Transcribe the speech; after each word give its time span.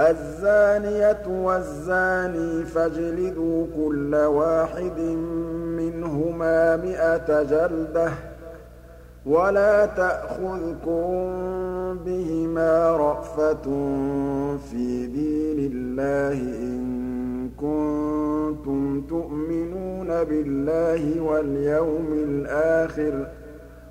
الزانية 0.00 1.26
والزاني 1.44 2.64
فاجلدوا 2.64 3.66
كل 3.76 4.14
واحد 4.14 5.00
منهما 5.78 6.76
مِائَةَ 6.76 7.42
جلدة 7.42 8.12
ولا 9.26 9.86
تأخذكم 9.86 11.28
بهما 12.04 12.90
رأفة 12.90 13.64
في 14.70 15.06
دين 15.06 15.72
الله 15.72 16.38
إن 16.62 16.80
كنتم 17.50 19.02
تؤمنون 19.08 20.24
بالله 20.24 21.20
واليوم 21.20 22.08
الآخر 22.12 23.26
ۖ 23.36 23.39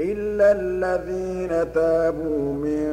إلا 0.00 0.46
الذين 0.52 1.72
تابوا 1.72 2.52
من 2.52 2.88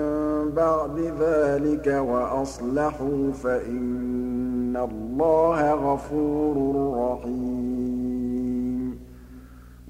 بعد 0.52 1.14
ذلك 1.22 1.88
وأصلحوا 1.88 3.32
فإن 3.44 4.78
الله 4.92 5.74
غفور 5.74 6.56
رحيم 7.00 9.00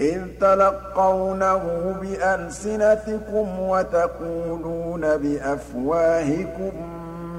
إِذْ 0.00 0.20
تَلَقَّوْنَهُ 0.40 1.94
بِأَلْسِنَتِكُمْ 2.02 3.60
وَتَقُولُونَ 3.60 5.16
بِأَفْوَاهِكُم 5.16 6.72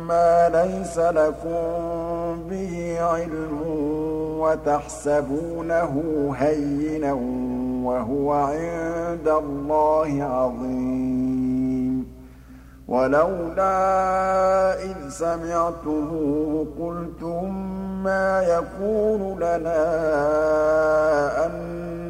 مَّا 0.08 0.50
لَيْسَ 0.50 0.98
لَكُم 0.98 1.64
بِهِ 2.50 2.98
عِلْمٌ 3.02 3.62
وَتَحْسَبُونَهُ 4.40 5.94
هَيِّنًا 6.38 7.14
وَهُوَ 7.88 8.32
عِندَ 8.34 9.28
اللَّهِ 9.28 10.24
عَظِيمٌ 10.24 11.52
ولولا 12.88 13.74
إذ 14.84 15.10
سمعتموه 15.10 16.66
قلتم 16.80 17.68
ما 18.04 18.42
يكون 18.42 19.40
لنا 19.40 19.86
أن 21.46 21.71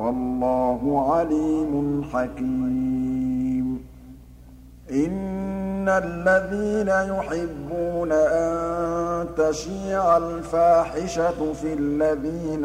والله 0.00 1.12
عليم 1.14 2.02
حكيم 2.12 3.80
إن 4.92 5.88
الذين 5.88 7.14
يحبون 7.14 8.12
أن 8.12 9.26
تشيع 9.36 10.16
الفاحشة 10.16 11.52
في 11.52 11.74
الذين 11.74 12.64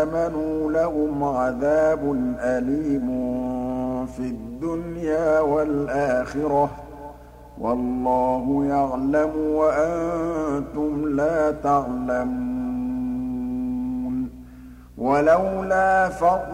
آمنوا 0.00 0.72
لهم 0.72 1.24
عذاب 1.24 2.12
أليم 2.40 3.06
في 4.06 4.20
الدنيا 4.20 5.40
والآخرة 5.40 6.70
والله 7.60 8.64
يعلم 8.68 9.30
وأنتم 9.54 11.08
لا 11.16 11.50
تعلمون 11.50 12.54
ولولا 14.98 16.08
فضل 16.08 16.53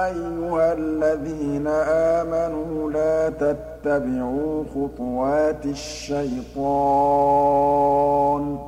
أَيُّهَا 0.07 0.73
الَّذِينَ 0.73 1.67
آمَنُوا 1.91 2.91
لَا 2.91 3.29
تَتَّبِعُوا 3.29 4.63
خُطُوَاتِ 4.75 5.67
الشَّيْطَانِ 5.67 8.59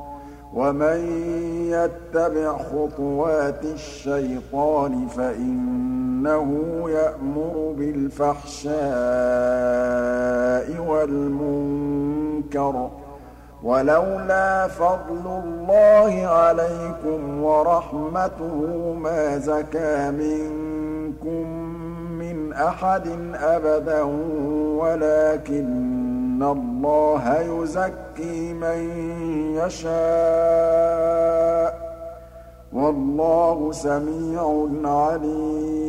وَمَن 0.53 0.99
يَتَّبِعْ 1.71 2.57
خُطُوَاتِ 2.57 3.63
الشَّيْطَانِ 3.65 5.07
فَإِنَّ 5.07 5.98
إنه 6.19 6.83
يأمر 6.89 7.73
بالفحشاء 7.77 8.75
والمنكر 10.87 12.89
ولولا 13.63 14.67
فضل 14.67 15.41
الله 15.43 16.27
عليكم 16.27 17.43
ورحمته 17.43 18.93
ما 19.01 19.37
زكى 19.37 20.11
منكم 20.11 21.49
من 22.19 22.53
أحد 22.53 23.07
أبدا 23.35 24.01
ولكن 24.77 26.43
الله 26.43 27.39
يزكي 27.39 28.53
من 28.53 28.79
يشاء 29.65 31.89
والله 32.73 33.71
سميع 33.71 34.67
عليم 34.83 35.88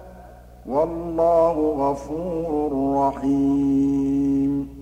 والله 0.65 1.75
غفور 1.91 2.97
رحيم 3.05 4.81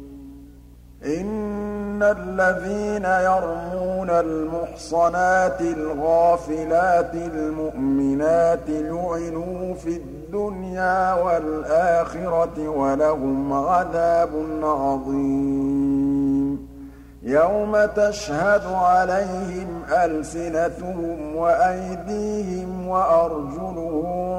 إن 1.05 2.03
الذين 2.03 3.03
يرمون 3.05 4.09
المحصنات 4.09 5.61
الغافلات 5.61 7.13
المؤمنات 7.13 8.59
لعنوا 8.69 9.73
في 9.73 9.89
الدنيا 9.89 11.13
والآخرة 11.13 12.67
ولهم 12.69 13.53
عذاب 13.53 14.29
عظيم 14.63 16.69
يوم 17.23 17.77
تشهد 17.95 18.61
عليهم 18.73 19.83
ألسنتهم 20.03 21.35
وأيديهم 21.35 22.87
وأرجلهم 22.87 24.38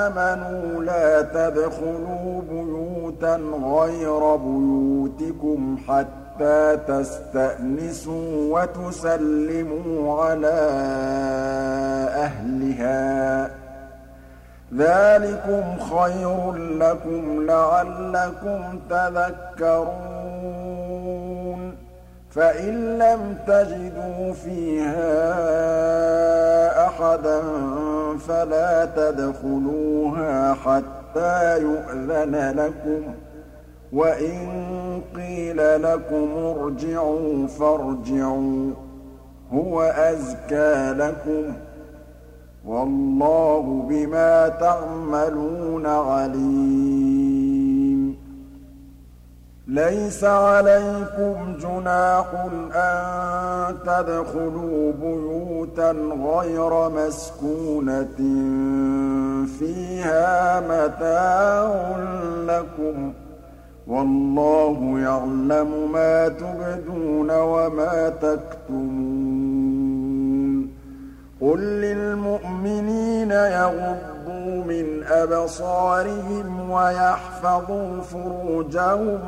آمنوا 0.03 0.83
لا 0.83 1.23
تدخلوا 1.23 2.43
بيوتا 2.51 3.37
غير 3.79 4.37
بيوتكم 4.37 5.79
حتى 5.89 6.77
تستأنسوا 6.89 8.59
وتسلموا 8.59 10.23
على 10.25 10.59
أهلها 12.27 13.51
ذلكم 14.75 15.79
خير 15.93 16.53
لكم 16.53 17.43
لعلكم 17.47 18.79
تذكرون 18.91 20.14
فَإِن 22.35 22.99
لَّمْ 22.99 23.37
تَجِدُوا 23.47 24.33
فِيهَا 24.33 25.07
أَحَدًا 26.87 27.41
فَلَا 28.29 28.85
تَدْخُلُوهَا 28.85 30.55
حَتَّىٰ 30.55 31.59
يُؤْذَنَ 31.63 32.55
لَكُمْ 32.57 33.03
ۖ 33.03 33.07
وَإِن 33.93 34.49
قِيلَ 35.17 35.83
لَكُمُ 35.83 36.29
ارْجِعُوا 36.37 37.47
فَارْجِعُوا 37.49 38.71
ۖ 38.71 38.75
هُوَ 39.55 39.83
أَزْكَىٰ 39.83 40.93
لَكُمْ 40.99 41.53
ۚ 41.53 41.57
وَاللَّهُ 42.67 43.87
بِمَا 43.89 44.49
تَعْمَلُونَ 44.49 45.87
عَلِيمٌ 45.87 47.14
لَيْسَ 49.69 50.25
عَلَيْكُمْ 50.25 51.57
جُنَاحٌ 51.63 52.25
أَن 52.75 53.77
تَدْخُلُوا 53.87 54.93
بُيُوتًا 54.93 55.91
غَيْرَ 56.37 56.89
مَسْكُونَةٍ 56.91 58.17
فِيهَا 59.59 60.61
مَتَاعٌ 60.61 61.97
لَّكُمْ 62.47 63.11
ۚ 63.13 63.13
وَاللَّهُ 63.87 64.99
يَعْلَمُ 65.01 65.93
مَا 65.93 66.29
تُبْدُونَ 66.29 67.31
وَمَا 67.31 68.09
تَكْتُمُونَ 68.09 70.69
قُل 71.41 71.61
لِّلْمُؤْمِنِينَ 71.81 73.31
يَغُضُّوا 73.31 74.65
مِنْ 74.65 75.03
أَبْصَارِهِمْ 75.09 76.71
وَيَحْفَظُوا 76.71 78.01
فُرُوجَهُمْ 78.01 79.19
ۚ 79.19 79.23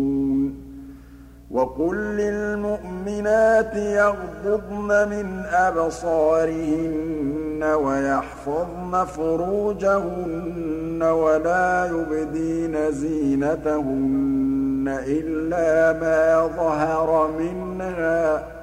وقل 1.50 1.97
للمؤمنات 1.97 3.77
يغضضن 3.77 5.09
من 5.09 5.43
أبصارهن 5.53 7.62
ويحفظن 7.85 9.05
فروجهن 9.05 11.03
ولا 11.03 11.87
يبدين 11.87 12.93
زينتهن 12.93 15.00
إلا 15.07 15.93
ما 16.00 16.47
ظهر 16.47 17.31
منها 17.38 18.58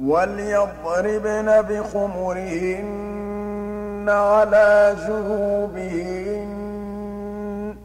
وليضربن 0.00 1.62
بخمرهن 1.70 4.06
على 4.08 4.94
جنوبهن 5.08 7.76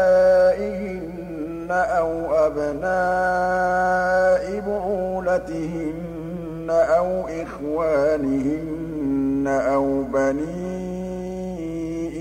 أو 1.72 2.34
أبناء 2.46 4.60
بعولتهن 4.60 6.66
أو 6.70 7.28
إخوانهن 7.28 9.46
أو 9.68 10.02
بني 10.02 10.88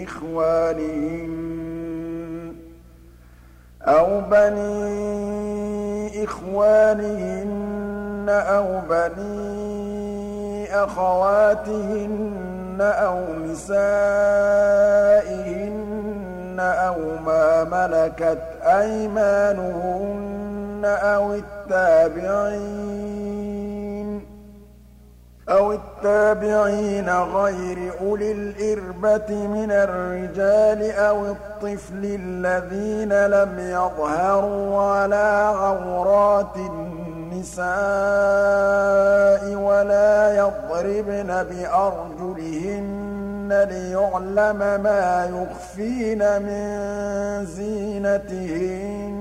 إخوانهن 0.03 1.77
أو 3.81 4.21
بني 4.21 6.23
إخوانهن 6.23 8.29
أو 8.29 8.79
بني 8.89 10.67
أخواتهن 10.83 12.77
أو 12.81 13.21
نسائهن 13.51 15.66
أو 16.59 17.15
ما 17.25 17.63
ملكت 17.63 18.39
أيمانهن 18.63 20.81
أو 20.85 21.33
التابعين 21.33 23.27
أو 25.49 25.73
التابعين 25.73 27.09
غير 27.09 27.77
أولي 28.01 28.31
الإربة 28.31 29.47
من 29.47 29.67
الرجال 29.71 30.91
أو 30.91 31.25
الطفل 31.25 32.01
الذين 32.19 33.25
لم 33.25 33.59
يظهروا 33.59 34.81
على 34.81 35.49
عورات 35.59 36.55
النساء 36.55 39.55
ولا 39.55 40.37
يضربن 40.37 41.43
بأرجلهن 41.43 43.17
ليعلم 43.53 44.57
ما 44.59 45.25
يخفين 45.33 46.41
من 46.41 47.45
زينتهن 47.45 49.17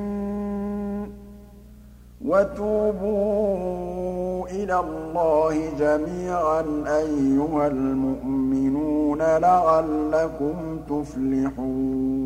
وتوبوا 2.27 4.47
إلى 4.49 4.77
الله 4.81 5.55
جميعا 5.79 6.63
أيها 6.87 7.67
المؤمنون 7.67 9.19
لعلكم 9.23 10.55
تفلحون 10.91 12.26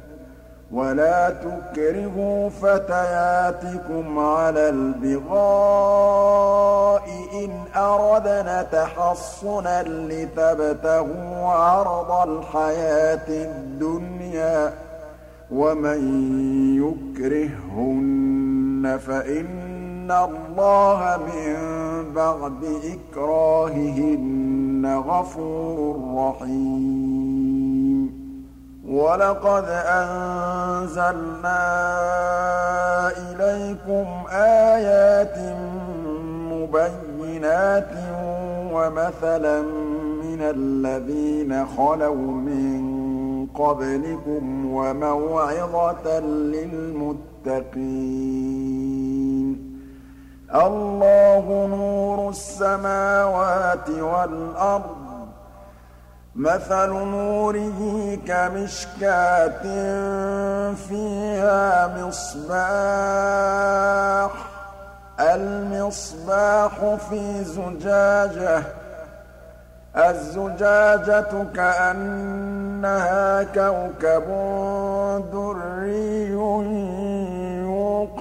ولا 0.74 1.29
تكرهوا 1.29 2.50
فتياتكم 2.50 4.19
على 4.19 4.69
البغاء 4.69 7.03
إن 7.33 7.50
أردنا 7.81 8.63
تحصنا 8.71 9.83
لتبتغوا 9.83 11.45
عرض 11.50 12.29
الحياة 12.29 13.27
الدنيا 13.29 14.74
ومن 15.51 16.03
يكرههن 16.75 19.00
فإن 19.07 20.12
الله 20.12 21.17
من 21.36 21.55
بعد 22.15 22.79
إكراههن 22.93 24.50
غَفُورٌ 24.86 26.00
رَّحِيمٌ 26.18 28.22
وَلَقَدْ 28.88 29.66
أَنزَلْنَا 30.02 31.62
إِلَيْكُمْ 33.10 34.06
آيَاتٍ 34.32 35.38
مُبَيِّنَاتٍ 36.52 37.92
وَمَثَلًا 38.74 39.62
مِّنَ 40.24 40.42
الَّذِينَ 40.42 41.66
خَلَوْا 41.68 42.16
مِن 42.32 43.48
قَبْلِكُمْ 43.56 44.44
وَمَوْعِظَةً 44.74 46.20
لِّلْمُتَّقِينَ 46.20 48.90
اللَّهُ 50.55 51.67
نُورُ 51.67 52.29
السَّمَاوَاتِ 52.29 53.89
وَالْأَرْضِ 53.89 55.25
ۚ 55.25 55.25
مَثَلُ 56.36 56.89
نُورِهِ 56.91 58.17
كَمِشْكَاةٍ 58.27 59.63
فِيهَا 60.89 61.88
مِصْبَاحٌ 62.08 64.29
ۖ 64.31 64.36
الْمِصْبَاحُ 65.20 66.96
فِي 67.10 67.43
زُجَاجَةٍ 67.43 68.62
ۖ 68.63 68.65
الزُّجَاجَةُ 69.98 71.43
كَأَنَّهَا 71.55 73.43
كَوْكَبٌ 73.43 74.27
دُرِّيٌّ 75.31 76.31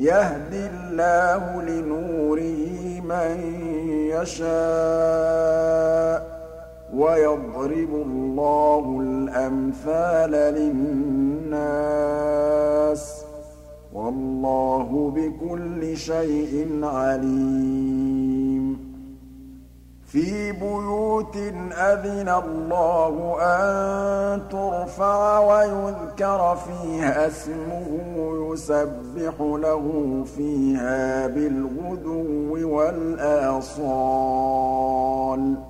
يهد 0.00 0.52
الله 0.54 1.62
لنوره 1.62 3.00
من 3.04 3.36
يشاء 4.08 6.20
ويضرب 6.94 7.94
الله 8.06 9.00
الأمثال 9.00 10.30
للناس 10.32 13.24
والله 13.92 15.12
بكل 15.16 15.96
شيء 15.96 16.68
عليم 16.82 18.39
في 20.12 20.52
بيوت 20.52 21.36
أذن 21.72 22.28
الله 22.44 23.14
أن 23.40 24.44
ترفع 24.48 25.38
ويذكر 25.38 26.56
فيها 26.56 27.26
اسمه 27.26 28.52
يسبح 28.52 29.34
له 29.40 30.24
فيها 30.36 31.26
بالغدو 31.26 32.76
والآصال 32.76 35.69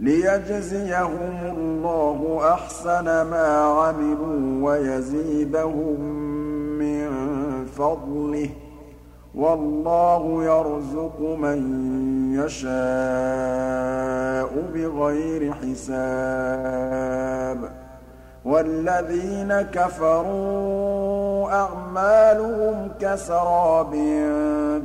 ليجزيهم 0.00 1.36
الله 1.56 2.40
أحسن 2.54 3.04
ما 3.04 3.56
عملوا 3.64 4.70
ويزيدهم 4.70 6.00
من 6.78 7.08
فضله 7.76 8.48
والله 9.34 10.44
يرزق 10.44 11.20
من 11.20 11.62
يشاء 12.34 14.48
بغير 14.74 15.52
حساب 15.52 17.68
والذين 18.44 19.62
كفروا 19.62 20.97
أعمالهم 21.50 22.88
كسراب 23.00 23.90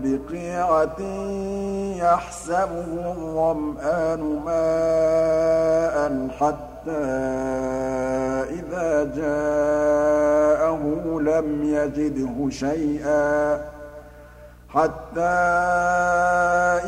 بقيعة 0.03 1.01
يحسبه 2.03 2.85
الظمآن 3.11 4.39
ماء 4.45 6.27
حتى 6.29 7.03
إذا 8.53 9.03
جاءه 9.03 10.83
لم 11.21 11.63
يجده 11.63 12.49
شيئا 12.49 13.61
حتى 14.69 15.43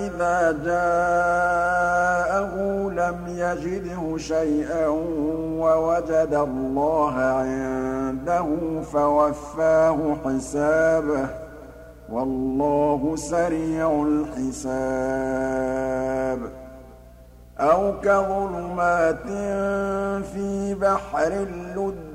إذا 0.05 0.57
جاءه 0.65 1.74
لَمْ 3.07 3.27
يجده 3.27 4.17
شيئا 4.17 4.87
ووجد 5.61 6.33
الله 6.49 7.13
عنده 7.13 8.45
فوفاه 8.93 10.17
حسابه 10.25 11.27
والله 12.11 13.15
سريع 13.15 14.05
الحساب 14.07 16.39
أو 17.59 17.93
كظلمات 18.01 19.25
في 20.33 20.75
بحر 20.79 20.85
بَحْرٍ 20.93 21.45
لُّجِّيٍّ 21.75 22.14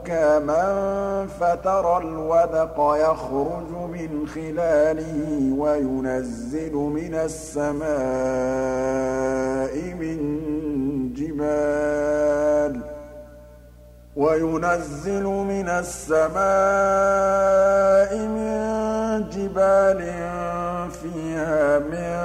ركاما 0.00 1.28
فترى 1.40 1.96
الودق 1.98 2.76
يخرج 2.96 3.70
من 3.90 4.10
خلاله 4.26 5.52
وينزل 5.56 6.72
من 6.74 7.14
السماء 7.14 9.94
من 9.94 10.20
جبال 11.14 12.80
وينزل 14.16 15.24
من 15.24 15.68
السماء 15.68 18.18
من 18.28 18.89
جبال 19.28 20.00
فيها 20.90 21.78
من 21.78 22.20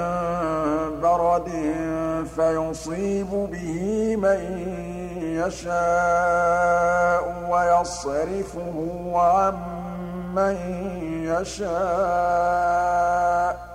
برد 1.00 1.48
فيصيب 2.36 3.30
به 3.52 4.16
من 4.16 4.38
يشاء 5.20 7.34
ويصرفه 7.50 9.12
عن 9.14 9.54
من 10.34 10.56
يشاء 11.24 13.66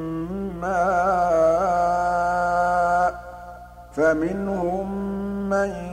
مَّاءٍ 0.62 3.14
ۖ 3.14 3.16
فَمِنْهُم 3.96 4.86
مَّن 5.50 5.93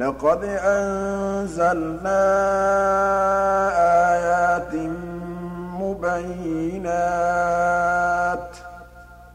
لقد 0.00 0.40
أنزلنا 0.64 2.22
آيات 4.14 4.74
مبينات 5.80 8.50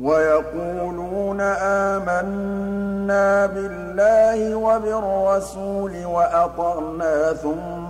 ويقولون 0.02 1.40
آمنا 1.90 3.46
بالله 3.46 4.54
وبالرسول 4.54 6.04
وأطعنا 6.06 7.32
ثم 7.32 7.89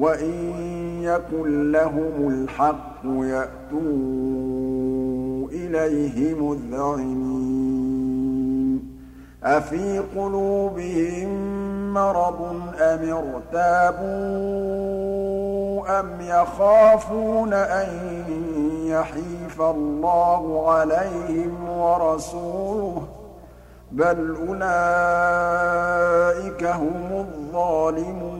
وإن 0.00 0.32
يكن 1.02 1.72
لهم 1.72 2.28
الحق 2.28 3.02
يأتوا 3.04 3.80
إليه 5.52 6.34
مذعنين 6.34 7.50
أفي 9.44 9.98
قلوبهم 10.16 11.28
مرض 11.94 12.56
أم 12.80 13.12
ارتابوا 13.12 14.30
أم 16.00 16.06
يخافون 16.20 17.52
أن 17.52 17.88
يحيف 18.86 19.60
الله 19.60 20.70
عليهم 20.70 21.68
ورسوله 21.78 23.02
بل 23.92 24.36
أولئك 24.48 26.64
هم 26.64 27.10
الظالمون 27.26 28.39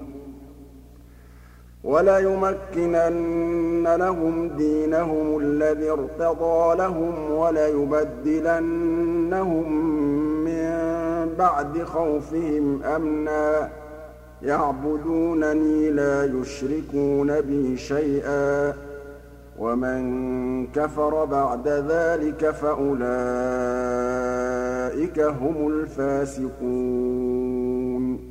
وَلَيُمَكِّنَنَّ 1.83 3.87
لَهُمْ 3.99 4.47
دِينَهُمُ 4.57 5.37
الَّذِي 5.41 5.89
ارْتَضَىٰ 5.91 6.75
لَهُمْ 6.77 7.31
وَلَيُبَدِّلَنَّهُم 7.31 9.85
مِّن 10.43 10.73
بَعْدِ 11.39 11.83
خَوْفِهِمْ 11.83 12.83
أَمْنًا 12.83 13.61
ۚ 13.61 13.65
يَعْبُدُونَنِي 14.45 15.89
لَا 15.89 16.25
يُشْرِكُونَ 16.25 17.41
بِي 17.41 17.77
شَيْئًا 17.77 18.71
ۚ 18.71 18.75
وَمَن 19.59 20.03
كَفَرَ 20.67 21.25
بَعْدَ 21.25 21.67
ذَٰلِكَ 21.67 22.49
فَأُولَٰئِكَ 22.51 25.19
هُمُ 25.19 25.67
الْفَاسِقُونَ 25.67 28.30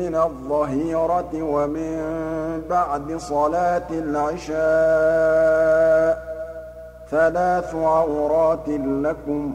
من 0.11 0.17
الظهيرة 0.17 1.29
ومن 1.33 1.99
بعد 2.69 3.15
صلاة 3.17 3.87
العشاء 3.91 6.17
ثلاث 7.11 7.75
عورات 7.75 8.69
لكم 8.77 9.53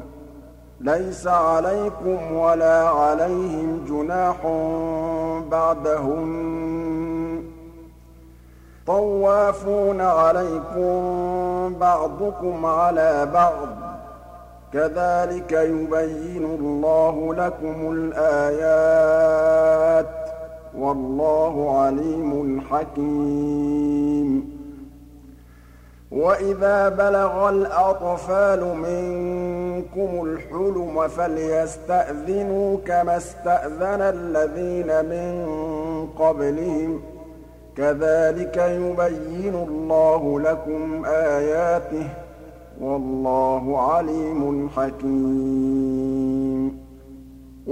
ليس 0.80 1.26
عليكم 1.26 2.32
ولا 2.32 2.88
عليهم 2.88 3.84
جناح 3.88 4.36
بعدهن 5.50 7.44
طوافون 8.86 10.00
عليكم 10.00 11.74
بعضكم 11.80 12.66
على 12.66 13.26
بعض 13.34 13.52
كذلك 14.72 15.52
يبين 15.52 16.44
الله 16.44 17.34
لكم 17.34 17.90
الآيات 17.92 20.25
والله 20.78 21.78
عليم 21.80 22.60
حكيم 22.70 24.56
وإذا 26.10 26.88
بلغ 26.88 27.48
الأطفال 27.48 28.64
منكم 28.76 30.24
الحلم 30.24 31.08
فليستأذنوا 31.08 32.76
كما 32.86 33.16
استأذن 33.16 33.98
الذين 34.00 35.04
من 35.10 35.48
قبلهم 36.18 37.00
كذلك 37.76 38.56
يبين 38.56 39.54
الله 39.68 40.40
لكم 40.40 41.04
آياته 41.06 42.06
والله 42.80 43.92
عليم 43.92 44.68
حكيم 44.76 46.05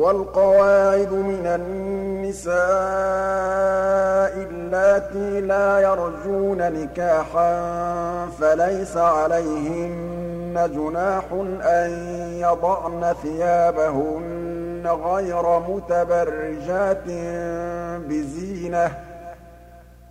وَالْقَوَاعِدُ 0.05 1.13
مِنَ 1.13 1.47
النِّسَاءِ 1.47 2.55
اللَّاتِي 4.51 5.41
لَا 5.41 5.79
يَرْجُونَ 5.81 6.73
نِكَاحًا 6.73 7.55
فَلَيْسَ 8.41 8.97
عَلَيْهِنَّ 8.97 10.55
جُنَاحٌ 10.75 11.25
أَن 11.63 11.91
يَضَعْنَ 12.45 13.15
ثِيَابَهُنَّ 13.23 14.83
غَيْرَ 15.05 15.59
مُتَبَرِّجَاتٍ 15.69 17.07
بِزِينَةٍ 18.09 18.87
ۖ 18.87 18.91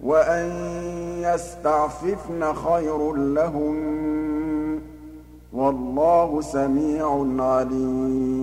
وَأَن 0.03 0.45
يَسْتَعْفِفْنَ 1.21 2.53
خَيْرٌ 2.53 3.13
لَّهُنَّ 3.13 4.79
ۗ 4.79 4.83
وَاللَّهُ 5.59 6.41
سَمِيعٌ 6.41 7.07
عَلِيمٌ 7.43 8.42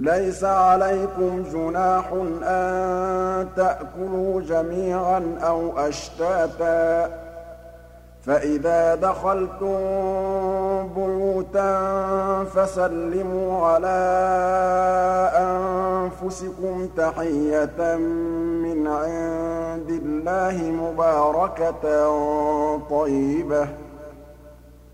لَيْسَ 0.00 0.44
عَلَيْكُمْ 0.44 1.42
جُنَاحٌ 1.52 2.04
أَن 2.42 3.48
تَأْكُلُوا 3.56 4.40
جَمِيعًا 4.40 5.36
أَوْ 5.42 5.78
أَشْتَاتًا 5.78 7.06
ۚ 7.06 7.10
فَإِذَا 8.24 8.94
دَخَلْتُم 8.94 9.76
بُيُوتًا 10.88 11.70
فَسَلِّمُوا 12.54 13.66
عَلَىٰ 13.66 14.10
أَنفُسِكُمْ 15.36 16.88
تَحِيَّةً 16.96 17.96
مِّنْ 18.64 18.86
عِندِ 18.86 19.90
اللَّهِ 20.04 20.62
مُبَارَكَةً 20.70 21.84
طَيِّبَةً 22.90 23.68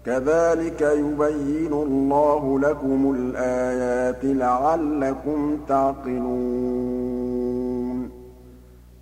كَذَٰلِكَ 0.06 0.80
يُبَيِّنُ 0.80 1.72
اللَّهُ 1.72 2.60
لَكُمُ 2.60 3.14
الْآيَاتِ 3.18 4.16
لَعَلَّكُمْ 4.24 5.58
تَعْقِلُونَ 5.68 8.10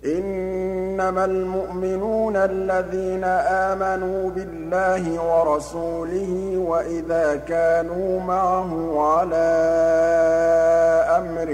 إِنَّمَا 0.05 1.25
الْمُؤْمِنُونَ 1.25 2.35
الَّذِينَ 2.35 3.23
آمَنُوا 3.47 4.29
بِاللَّهِ 4.29 5.03
وَرَسُولِهِ 5.29 6.55
وَإِذَا 6.67 7.35
كَانُوا 7.47 8.19
مَعَهُ 8.19 9.01
عَلَىٰ 9.01 9.65
أَمْرٍ 11.17 11.49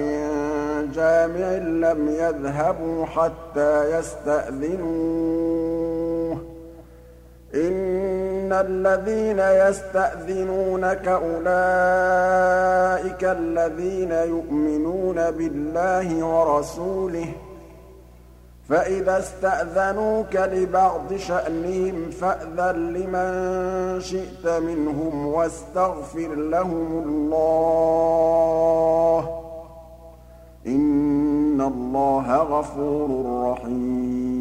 جَامِعٍ 0.95 1.47
لَّمْ 1.89 2.07
يَذْهَبُوا 2.09 3.05
حَتَّىٰ 3.05 3.99
يستأذنون 3.99 5.90
إِنَّ 7.55 8.53
الَّذِينَ 8.53 9.39
يَسْتَأْذِنُونَكَ 9.69 11.07
أُولَٰئِكَ 11.07 13.23
الَّذِينَ 13.23 14.11
يُؤْمِنُونَ 14.11 15.15
بِاللَّهِ 15.15 16.25
وَرَسُولِهِ 16.25 17.25
ۚ 17.25 17.29
فَإِذَا 18.69 19.19
اسْتَأْذَنُوكَ 19.19 20.35
لِبَعْضِ 20.35 21.15
شَأْنِهِمْ 21.15 22.09
فَأْذَن 22.11 22.93
لِّمَن 22.93 24.01
شِئْتَ 24.01 24.47
مِنْهُمْ 24.47 25.27
وَاسْتَغْفِرْ 25.27 26.35
لَهُمُ 26.35 27.03
اللَّهَ 27.05 29.25
ۚ 29.25 29.29
إِنَّ 30.67 31.61
اللَّهَ 31.61 32.37
غَفُورٌ 32.37 33.09
رَّحِيمٌ 33.51 34.40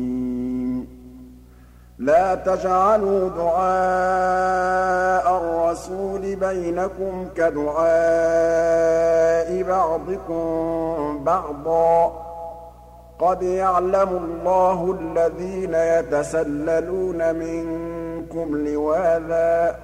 لَا 2.01 2.35
تَجْعَلُوا 2.35 3.29
دُعَاءَ 3.29 5.37
الرَّسُولِ 5.37 6.37
بَيْنَكُمْ 6.37 7.27
كَدُعَاءِ 7.37 9.63
بَعْضِكُم 9.63 11.21
بَعْضًا 11.25 12.07
ۚ 12.07 12.11
قَدْ 13.25 13.43
يَعْلَمُ 13.43 14.09
اللَّهُ 14.25 14.97
الَّذِينَ 15.01 15.75
يَتَسَلَّلُونَ 15.75 17.35
مِنكُمْ 17.35 18.69
لِوَاذًا 18.69 19.71
ۚ 19.73 19.77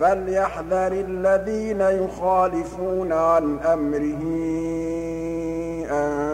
فَلْيَحْذَرِ 0.00 0.92
الَّذِينَ 0.92 1.80
يُخَالِفُونَ 1.80 3.12
عَنْ 3.12 3.58
أَمْرِهِ 3.58 4.22
أَن 5.90 6.33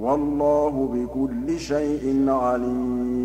والله 0.00 0.88
بكل 0.92 1.60
شيء 1.60 2.30
عليم 2.30 3.23